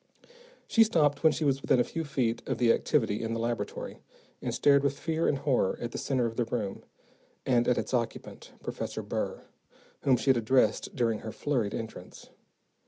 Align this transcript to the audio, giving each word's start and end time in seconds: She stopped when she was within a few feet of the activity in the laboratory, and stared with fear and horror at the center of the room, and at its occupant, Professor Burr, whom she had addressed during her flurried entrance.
She 0.65 0.83
stopped 0.83 1.21
when 1.23 1.31
she 1.31 1.43
was 1.45 1.61
within 1.61 1.79
a 1.79 1.83
few 1.83 2.03
feet 2.05 2.41
of 2.47 2.57
the 2.57 2.73
activity 2.73 3.21
in 3.21 3.35
the 3.35 3.39
laboratory, 3.39 3.99
and 4.41 4.51
stared 4.51 4.83
with 4.83 4.97
fear 4.97 5.27
and 5.27 5.37
horror 5.37 5.77
at 5.79 5.91
the 5.91 5.99
center 5.99 6.25
of 6.25 6.37
the 6.37 6.45
room, 6.45 6.83
and 7.45 7.67
at 7.67 7.77
its 7.77 7.93
occupant, 7.93 8.51
Professor 8.63 9.03
Burr, 9.03 9.43
whom 10.01 10.17
she 10.17 10.31
had 10.31 10.37
addressed 10.37 10.95
during 10.95 11.19
her 11.19 11.31
flurried 11.31 11.75
entrance. 11.75 12.31